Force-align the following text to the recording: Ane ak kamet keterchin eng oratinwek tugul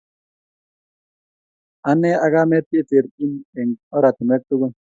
Ane 1.89 2.11
ak 2.25 2.31
kamet 2.33 2.65
keterchin 2.71 3.31
eng 3.59 3.71
oratinwek 3.95 4.41
tugul 4.47 4.71